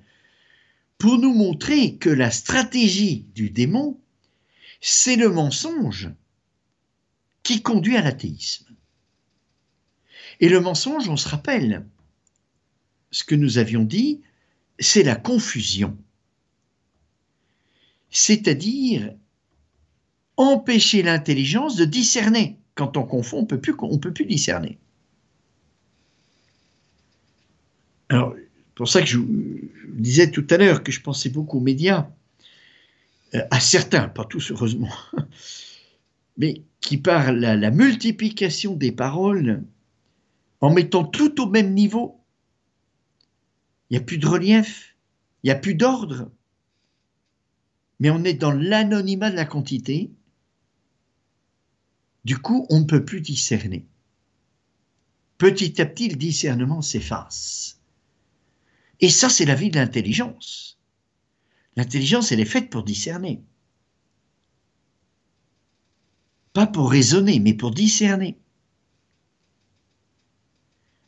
[0.98, 4.00] pour nous montrer que la stratégie du démon,
[4.82, 6.10] c'est le mensonge
[7.44, 8.66] qui conduit à l'athéisme.
[10.40, 11.86] Et le mensonge, on se rappelle,
[13.12, 14.22] ce que nous avions dit,
[14.80, 15.98] c'est la confusion.
[18.12, 19.14] C'est-à-dire
[20.36, 22.60] empêcher l'intelligence de discerner.
[22.76, 24.78] Quand on confond, on on peut plus discerner.
[28.10, 29.20] Alors, c'est pour ça que je,
[29.90, 32.10] disais tout à l'heure que je pensais beaucoup aux médias,
[33.34, 34.94] euh, à certains, pas tous heureusement,
[36.38, 39.64] mais qui par la, multiplication des paroles,
[40.62, 42.22] en mettant tout au même niveau,
[43.90, 44.96] il n'y a plus de relief,
[45.44, 46.32] il n'y a plus d'ordre,
[48.00, 50.12] mais on est dans l'anonymat de la quantité.
[52.26, 53.86] Du coup, on ne peut plus discerner.
[55.38, 57.77] Petit à petit, le discernement s'efface.
[59.00, 60.80] Et ça, c'est la vie de l'intelligence.
[61.76, 63.44] L'intelligence, elle est faite pour discerner.
[66.58, 68.36] pas pour raisonner, mais pour discerner.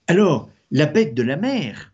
[0.05, 1.91] Alors, la bête de la mer,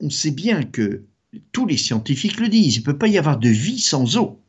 [0.00, 1.04] on sait bien que
[1.52, 4.40] tous les scientifiques le disent, il ne peut pas y avoir de vie sans eau.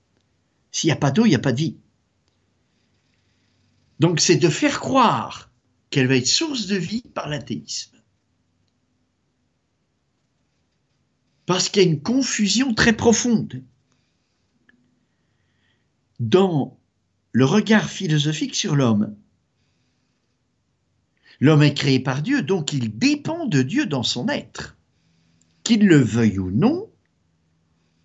[0.72, 1.76] S'il n'y a pas d'eau, il n'y a pas de vie.
[4.00, 5.52] Donc c'est de faire croire
[5.90, 8.01] qu'elle va être source de vie par l'athéisme.
[11.52, 13.62] Parce qu'il y a une confusion très profonde
[16.22, 16.80] dans
[17.34, 19.14] le regard philosophique sur l'homme.
[21.42, 24.78] L'homme est créé par Dieu, donc il dépend de Dieu dans son être.
[25.64, 26.90] Qu'il le veuille ou non,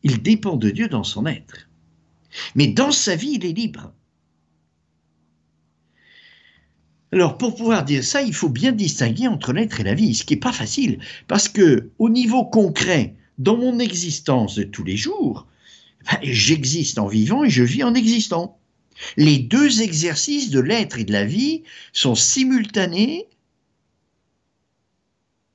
[0.03, 1.69] il dépend de Dieu dans son être.
[2.57, 3.93] Mais dans sa vie, il est libre.
[7.13, 10.25] Alors, pour pouvoir dire ça, il faut bien distinguer entre l'être et la vie, ce
[10.25, 14.97] qui n'est pas facile, parce que au niveau concret, dans mon existence de tous les
[14.97, 15.47] jours,
[16.05, 18.59] ben, j'existe en vivant et je vis en existant.
[19.17, 23.29] Les deux exercices de l'être et de la vie sont simultanés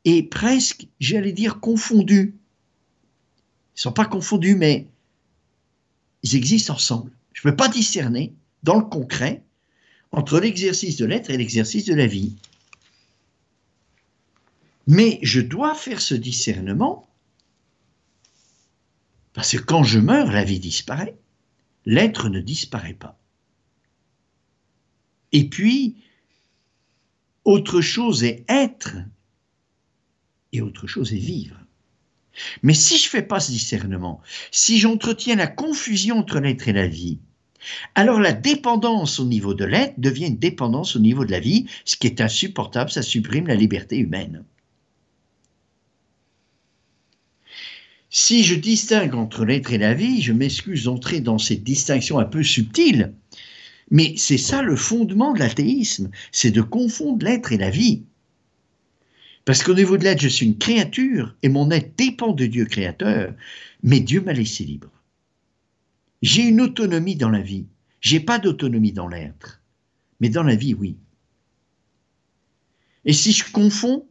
[0.05, 2.35] et presque, j'allais dire, confondus.
[3.75, 4.87] Ils ne sont pas confondus, mais
[6.23, 7.11] ils existent ensemble.
[7.33, 9.43] Je ne peux pas discerner, dans le concret,
[10.11, 12.35] entre l'exercice de l'être et l'exercice de la vie.
[14.87, 17.07] Mais je dois faire ce discernement
[19.33, 21.15] parce que quand je meurs, la vie disparaît,
[21.85, 23.17] l'être ne disparaît pas.
[25.31, 25.95] Et puis,
[27.45, 28.97] autre chose est être
[30.51, 31.57] et autre chose est vivre.
[32.63, 36.73] Mais si je ne fais pas ce discernement, si j'entretiens la confusion entre l'être et
[36.73, 37.19] la vie,
[37.95, 41.67] alors la dépendance au niveau de l'être devient une dépendance au niveau de la vie,
[41.85, 44.43] ce qui est insupportable, ça supprime la liberté humaine.
[48.13, 52.25] Si je distingue entre l'être et la vie, je m'excuse d'entrer dans cette distinction un
[52.25, 53.13] peu subtile,
[53.89, 58.03] mais c'est ça le fondement de l'athéisme, c'est de confondre l'être et la vie.
[59.45, 62.65] Parce qu'au niveau de l'être, je suis une créature et mon être dépend de Dieu
[62.65, 63.33] créateur,
[63.81, 64.91] mais Dieu m'a laissé libre.
[66.21, 67.65] J'ai une autonomie dans la vie.
[68.01, 69.61] J'ai pas d'autonomie dans l'être.
[70.19, 70.97] Mais dans la vie, oui.
[73.05, 74.05] Et si je confonds,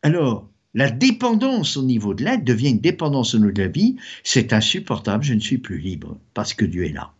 [0.00, 3.96] alors la dépendance au niveau de l'être devient une dépendance au niveau de la vie.
[4.24, 7.12] C'est insupportable, je ne suis plus libre parce que Dieu est là.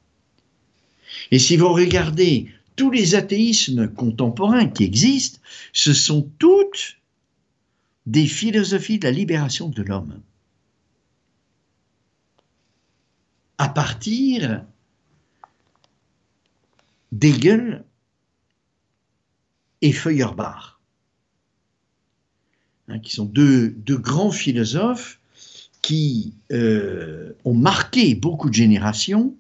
[1.30, 5.40] Et si vous regardez tous les athéismes contemporains qui existent,
[5.72, 6.96] ce sont toutes
[8.06, 10.20] des philosophies de la libération de l'homme.
[13.62, 14.64] à partir
[17.12, 17.84] d'Hegel
[19.82, 20.71] et Feuerbach,
[22.92, 25.20] hein, qui sont deux, grands philosophes
[25.81, 29.35] qui euh, ont marqué beaucoup de générations.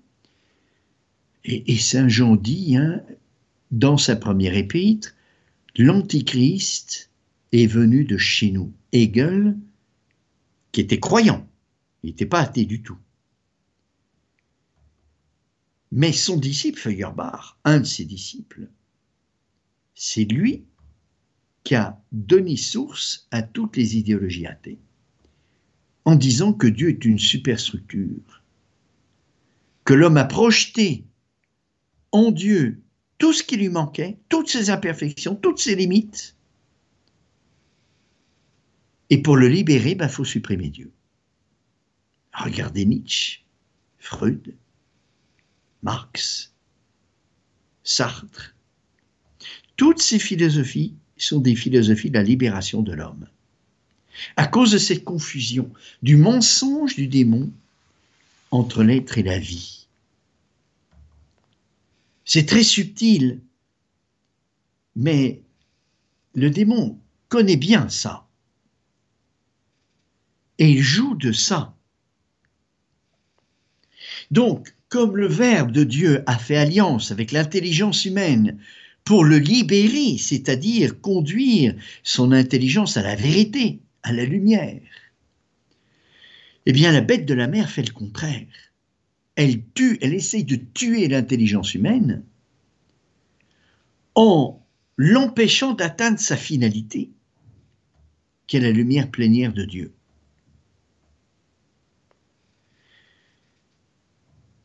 [1.44, 3.02] Et, Saint Jean dit, hein,
[3.70, 5.14] dans sa première épître,
[5.76, 7.10] l'Antichrist
[7.52, 8.72] est venu de chez nous.
[8.92, 9.56] Hegel,
[10.70, 11.46] qui était croyant,
[12.02, 12.98] il n'était pas athée du tout.
[15.90, 18.68] Mais son disciple Feuerbach, un de ses disciples,
[19.94, 20.64] c'est lui
[21.64, 24.78] qui a donné source à toutes les idéologies athées,
[26.04, 28.42] en disant que Dieu est une superstructure,
[29.84, 31.04] que l'homme a projeté
[32.10, 32.82] en Dieu
[33.18, 36.36] tout ce qui lui manquait, toutes ses imperfections, toutes ses limites,
[39.12, 40.90] et pour le libérer, il ben, faut supprimer Dieu.
[42.32, 43.44] Regardez Nietzsche,
[43.98, 44.56] Freud,
[45.82, 46.54] Marx,
[47.84, 48.56] Sartre.
[49.76, 53.26] Toutes ces philosophies sont des philosophies de la libération de l'homme.
[54.36, 55.70] À cause de cette confusion,
[56.02, 57.50] du mensonge du démon
[58.50, 59.86] entre l'être et la vie.
[62.24, 63.40] C'est très subtil,
[64.94, 65.42] mais
[66.34, 66.98] le démon
[67.28, 68.26] connaît bien ça.
[70.58, 71.74] Et il joue de ça.
[74.30, 78.58] Donc, comme le Verbe de Dieu a fait alliance avec l'intelligence humaine
[79.04, 84.80] pour le libérer, c'est-à-dire conduire son intelligence à la vérité, à la lumière,
[86.66, 88.46] eh bien la bête de la mer fait le contraire.
[89.34, 92.22] Elle tue, elle essaye de tuer l'intelligence humaine
[94.14, 94.62] en
[94.96, 97.10] l'empêchant d'atteindre sa finalité,
[98.46, 99.92] qui est la lumière plénière de Dieu.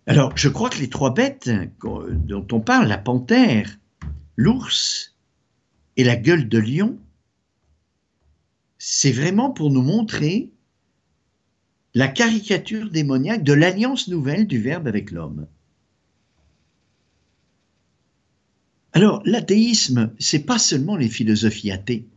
[0.05, 1.49] Alors, je crois que les trois bêtes
[1.81, 3.77] dont on parle, la panthère,
[4.37, 5.17] l'ours
[5.97, 6.99] et la gueule de lion,
[8.77, 10.51] c'est vraiment pour nous montrer
[11.93, 15.47] la caricature démoniaque de l'alliance nouvelle du Verbe avec l'homme.
[18.93, 22.07] Alors, l'athéisme, c'est pas seulement les philosophies athées.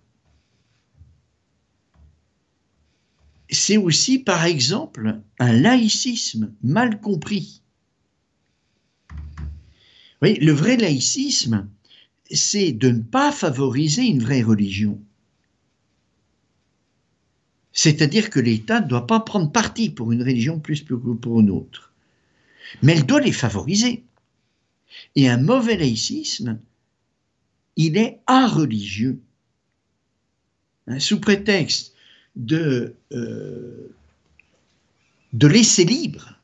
[3.49, 7.61] C'est aussi, par exemple, un laïcisme mal compris
[10.23, 11.69] oui, le vrai laïcisme,
[12.31, 15.01] c'est de ne pas favoriser une vraie religion.
[17.73, 21.51] C'est-à-dire que l'État ne doit pas prendre parti pour une religion plus que pour une
[21.51, 21.93] autre.
[22.83, 24.05] Mais elle doit les favoriser.
[25.17, 26.61] Et un mauvais laïcisme,
[27.77, 29.21] il est religieux.
[30.87, 31.95] Hein, sous prétexte
[32.51, 32.95] euh,
[35.33, 36.37] de laisser libre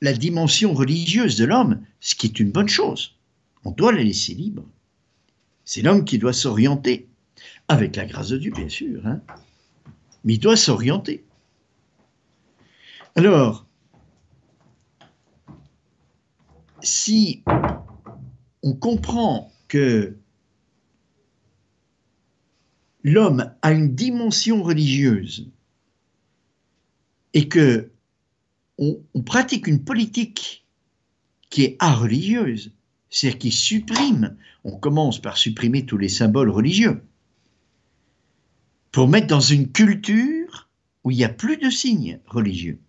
[0.00, 3.17] la dimension religieuse de l'homme, ce qui est une bonne chose.
[3.68, 4.66] On doit la laisser libre.
[5.66, 7.06] C'est l'homme qui doit s'orienter,
[7.68, 9.06] avec la grâce de Dieu, bien sûr.
[9.06, 9.20] Hein.
[10.24, 11.26] Mais il doit s'orienter.
[13.14, 13.66] Alors,
[16.80, 17.44] si
[18.62, 20.16] on comprend que
[23.02, 25.50] l'homme a une dimension religieuse
[27.34, 27.90] et que
[28.78, 30.66] on, pratique une politique
[31.50, 32.72] qui est religieuse,
[33.10, 37.02] c'est-à-dire qui supprime, on commence par supprimer tous les symboles religieux,
[38.92, 40.68] pour mettre dans une culture
[41.04, 42.80] où il n'y a plus de signes religieux.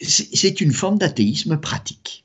[0.00, 2.24] C'est une forme d'athéisme pratique.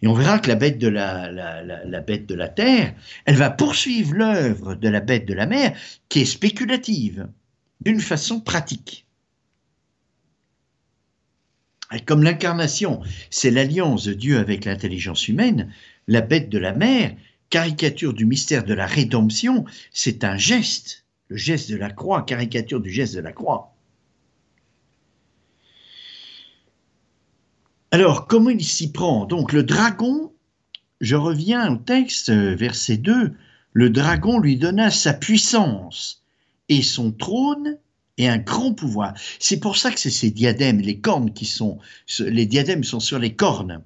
[0.00, 3.50] Et on verra que la bête de la, la, bête de la terre, elle va
[3.50, 5.76] poursuivre l'œuvre de la bête de la mer,
[6.08, 7.28] qui est spéculative,
[7.80, 9.07] d'une façon pratique.
[12.06, 15.72] Comme l'incarnation, c'est l'alliance de Dieu avec l'intelligence humaine,
[16.06, 17.14] la bête de la mer,
[17.50, 22.80] caricature du mystère de la rédemption, c'est un geste, le geste de la croix, caricature
[22.80, 23.74] du geste de la croix.
[27.90, 29.24] Alors, comment il s'y prend?
[29.24, 30.32] Donc, le dragon,
[31.00, 33.34] je reviens au texte, verset 2,
[33.72, 36.22] le dragon lui donna sa puissance
[36.68, 37.78] et son trône
[38.18, 39.14] et un grand pouvoir.
[39.38, 41.78] C'est pour ça que c'est ces diadèmes, les cornes qui sont,
[42.18, 43.82] les diadèmes sont sur les cornes.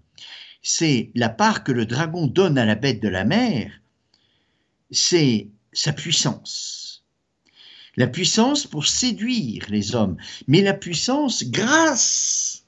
[0.62, 3.70] C'est la part que le dragon donne à la bête de la mer,
[4.90, 7.04] c'est sa puissance.
[7.96, 10.16] La puissance pour séduire les hommes,
[10.46, 12.64] mais la puissance grâce.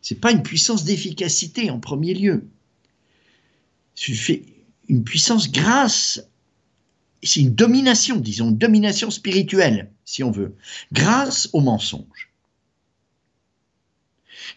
[0.00, 2.48] C'est pas une puissance d'efficacité en premier lieu.
[3.94, 4.42] C'est
[4.88, 6.20] une puissance grâce
[7.24, 10.56] c'est une domination, disons, une domination spirituelle, si on veut,
[10.92, 12.30] grâce au mensonge.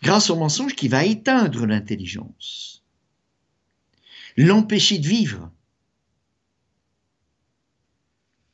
[0.02, 2.84] Grâce au mensonge qui va éteindre l'intelligence,
[4.36, 5.52] l'empêcher de vivre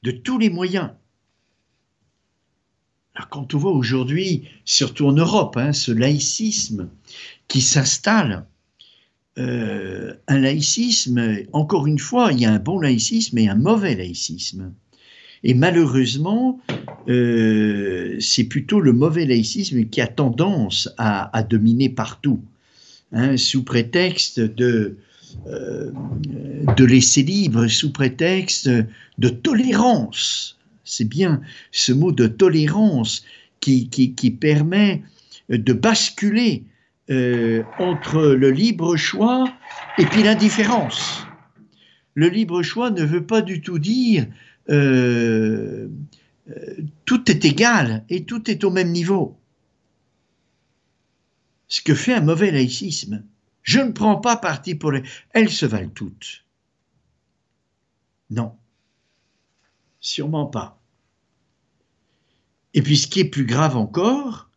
[0.03, 0.91] de tous les moyens.
[3.15, 6.89] Alors quand on voit aujourd'hui, surtout en Europe, hein, ce laïcisme
[7.47, 8.45] qui s'installe,
[9.37, 13.95] euh, un laïcisme, encore une fois, il y a un bon laïcisme et un mauvais
[13.95, 14.73] laïcisme.
[15.43, 16.59] Et malheureusement,
[17.09, 22.41] euh, c'est plutôt le mauvais laïcisme qui a tendance à, dominer partout,
[23.11, 24.97] hein, sous prétexte de,
[25.47, 25.91] euh,
[26.77, 30.57] de laisser libre, sous prétexte de tolérance.
[30.85, 31.41] C'est bien
[31.71, 33.25] ce mot de tolérance
[33.59, 35.01] qui permet
[35.49, 36.63] de basculer
[37.11, 39.51] euh, entre le libre choix
[39.97, 41.27] et puis l'indifférence.
[42.15, 44.25] Le libre choix ne veut pas du tout dire
[44.69, 45.89] euh,
[47.05, 49.37] tout est égal et tout est au même niveau.
[51.67, 53.23] Ce que fait un mauvais laïcisme.
[53.61, 55.03] Je ne prends pas parti pour les...
[55.31, 56.43] Elles se valent toutes.
[58.29, 58.55] Non.
[59.99, 60.81] Sûrement pas.
[62.73, 64.49] Et puis ce qui est plus grave encore,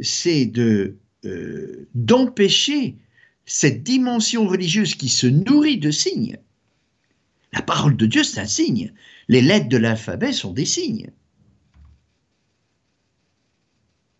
[0.00, 2.96] c'est de euh, d'empêcher
[3.44, 6.38] cette dimension religieuse qui se nourrit de signes.
[7.56, 8.92] La parole de Dieu, c'est un signe.
[9.28, 11.10] Les lettres de l'alphabet sont des signes.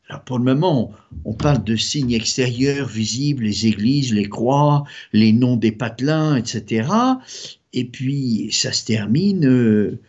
[0.08, 0.94] Alors pour le moment,
[1.26, 6.88] on parle de signes extérieurs visibles, les églises, les croix, les noms des patelins, etc.
[7.74, 10.00] Et puis ça se termine euh,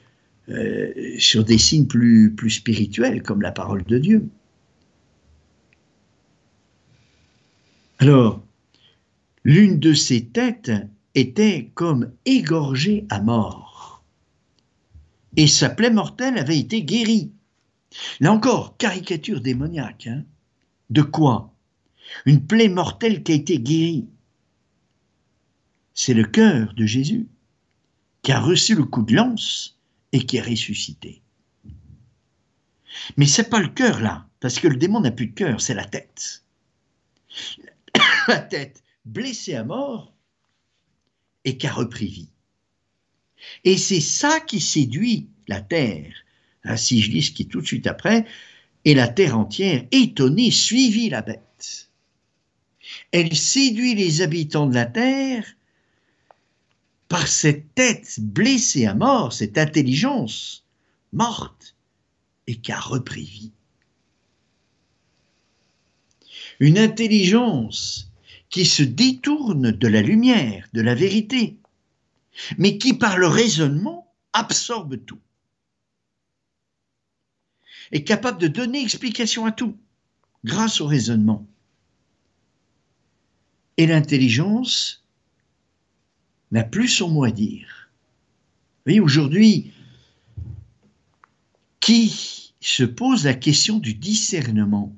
[0.47, 4.29] euh, sur des signes plus, plus spirituels, comme la parole de Dieu.
[7.99, 8.41] Alors,
[9.43, 10.71] l'une de ses têtes
[11.17, 14.03] était comme égorgée à mort,
[15.35, 17.31] et sa plaie mortelle avait été guérie.
[18.19, 20.07] Là encore, caricature démoniaque.
[20.07, 20.23] Hein.
[20.91, 21.53] de quoi?
[22.25, 24.07] Une plaie mortelle qui a été guérie.
[25.95, 27.27] C'est le cœur de Jésus
[28.21, 29.79] qui a reçu le coup de lance
[30.11, 31.23] et qui est ressuscité.
[33.17, 35.73] Mais c'est pas le cœur là, parce que le démon n'a plus de cœur, c'est
[35.73, 36.43] la tête
[38.27, 40.16] la tête blessée à mort
[41.47, 42.29] et qui a repris vie.
[43.63, 46.13] Et c'est ça qui séduit la terre.
[46.65, 48.25] Ainsi, je lis ce qui est tout de suite après,
[48.83, 51.89] et la terre entière, étonnée, suivit la bête.
[53.13, 55.45] Elle séduit les habitants de la terre
[57.07, 60.65] par cette tête blessée à mort, cette intelligence
[61.13, 61.77] morte
[62.45, 63.51] et qui a repris vie.
[66.59, 68.06] Une intelligence
[68.49, 71.57] qui se détourne de la lumière, de la vérité,
[72.57, 75.19] mais qui par le raisonnement absorbe tout,
[77.91, 79.77] est capable de donner explication à tout
[80.43, 81.47] grâce au raisonnement.
[83.77, 85.05] et l'intelligence
[86.51, 87.89] n'a plus son mot à dire.
[88.77, 89.71] Vous voyez, aujourd'hui,
[91.79, 94.95] qui se pose la question du discernement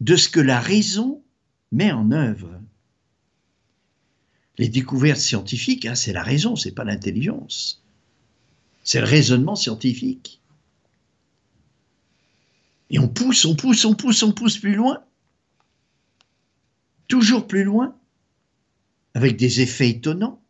[0.00, 1.22] de ce que la raison
[1.72, 2.60] met en œuvre
[4.58, 7.82] Les découvertes scientifiques, hein, c'est la raison, c'est pas l'intelligence.
[8.84, 10.40] C'est le raisonnement scientifique.
[12.90, 15.02] Et on pousse, on pousse, on pousse, on pousse plus loin.
[17.08, 17.96] Toujours plus loin,
[19.14, 20.40] avec des effets étonnants,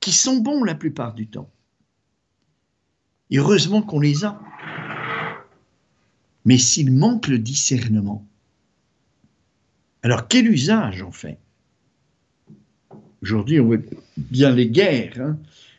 [0.00, 1.50] qui sont bons la plupart du temps.
[3.30, 4.40] Et heureusement qu'on les a.
[6.44, 8.26] Mais s'il manque le discernement,
[10.04, 11.38] alors quel usage en fait?
[13.22, 13.78] Aujourd'hui, on voit
[14.18, 15.18] bien les guerres.
[15.18, 15.38] Hein.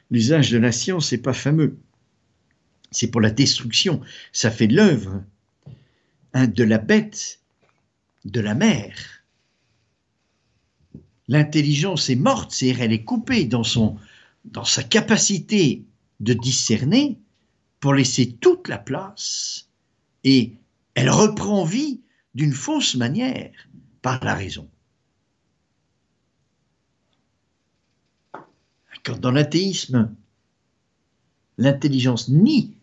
[0.09, 1.77] L'usage de la science n'est pas fameux.
[2.89, 4.01] C'est pour la destruction.
[4.31, 5.23] Ça fait l'œuvre
[6.33, 7.39] hein, de la bête,
[8.25, 8.95] de la mer.
[11.27, 13.95] L'intelligence est morte, c'est-à-dire elle est coupée dans, son,
[14.43, 15.83] dans sa capacité
[16.19, 17.19] de discerner
[17.79, 19.69] pour laisser toute la place
[20.23, 20.53] et
[20.95, 22.01] elle reprend vie
[22.33, 23.51] d'une fausse manière
[24.05, 24.69] par la raison.
[29.03, 30.15] Quand dans l'athéisme,
[31.57, 32.77] l'intelligence nie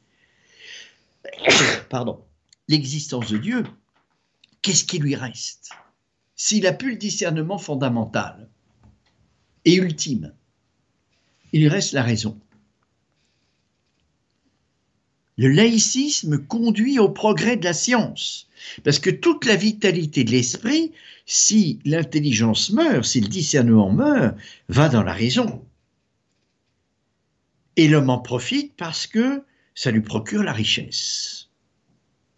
[2.69, 3.63] l'existence de Dieu,
[4.63, 5.71] qu'est-ce qui lui reste?
[6.35, 8.51] S'il a plus le discernement fondamental
[9.65, 10.35] et ultime,
[11.53, 12.37] il reste la raison.
[15.37, 18.49] Le laïcisme conduit au progrès de la science,
[18.85, 20.93] parce que toute la vitalité de l'esprit,
[21.27, 24.37] si l'intelligence meurt, si le discernement meurt,
[24.69, 25.65] va dans la raison.
[27.77, 29.43] Et l'homme en profite parce que
[29.75, 31.49] ça lui procure la richesse.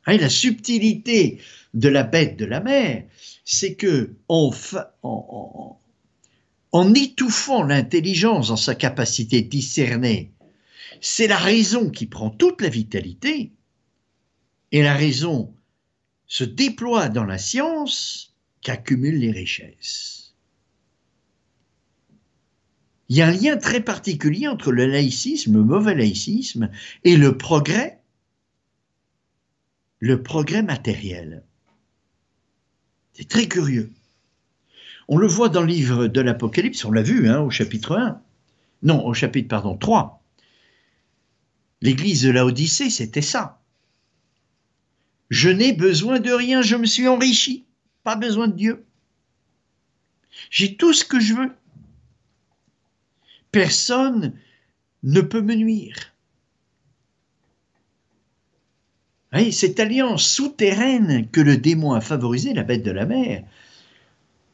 [0.07, 1.41] Et la subtilité
[1.73, 3.05] de la bête de la mer,
[3.45, 4.53] c'est que en,
[6.95, 10.35] étouffant l'intelligence dans sa capacité de discerner
[11.01, 13.53] c'est la raison qui prend toute la vitalité,
[14.73, 15.55] et la raison
[16.35, 20.35] se déploie dans la science qu'accumule les richesses.
[23.09, 26.71] Il y a un lien très particulier entre le laïcisme, le mauvais laïcisme,
[27.05, 28.01] et le progrès,
[30.01, 31.45] le progrès matériel.
[33.13, 33.93] C'est très curieux.
[35.07, 38.21] On le voit dans le livre de l'Apocalypse, on l'a vu hein, au chapitre 1.
[38.83, 40.21] Non, au chapitre, pardon, 3.
[41.81, 43.61] L'église de la Odyssée, c'était ça.
[45.35, 47.65] Je n'ai besoin de rien, je me suis enrichi,
[48.05, 48.87] pas besoin de Dieu.
[50.49, 51.53] J'ai tout ce que je veux.
[53.51, 54.39] Personne
[55.03, 56.13] ne peut me nuire.
[59.51, 63.43] cette alliance souterraine que le démon a favorisée, la bête de la mer,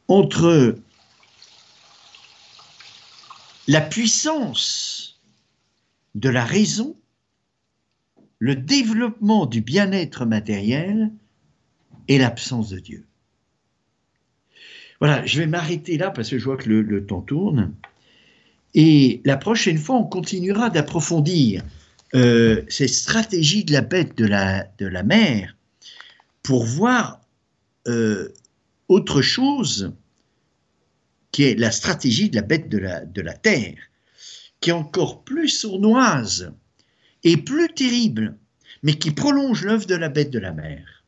[0.07, 0.79] entre
[3.67, 5.21] la puissance
[6.15, 6.95] de la raison
[8.41, 11.11] le développement du bien-être matériel
[12.07, 13.05] et l'absence de Dieu.
[14.99, 17.71] Voilà, je vais m'arrêter là parce que je vois que le, temps tourne.
[18.73, 21.63] Et la prochaine fois, on continuera d'approfondir
[22.15, 25.55] euh, ces stratégies de la bête de la, mer
[26.41, 27.21] pour voir
[27.87, 28.29] euh,
[28.87, 29.93] autre chose
[31.31, 33.77] qui est la stratégie de la bête de la, de la terre,
[34.61, 36.51] qui est encore plus sournoise
[37.23, 38.37] et plus terrible,
[38.83, 41.01] mais qui prolonge l'œuvre de la bête de la mer.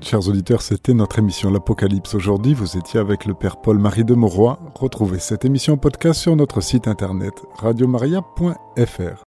[0.00, 2.14] Chers auditeurs, c'était notre émission L'Apocalypse.
[2.14, 4.58] Aujourd'hui, vous étiez avec le Père Paul-Marie de Mauroy.
[4.74, 9.18] Retrouvez cette émission podcast sur notre site internet radiomaria.fr.